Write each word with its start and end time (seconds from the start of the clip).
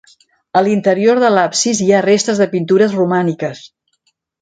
A 0.61 0.63
l'interior 0.67 1.21
de 1.25 1.29
l'absis 1.35 1.83
hi 1.87 1.91
ha 1.93 2.01
restes 2.09 2.43
de 2.45 2.51
pintures 2.57 2.99
romàniques. 3.01 3.65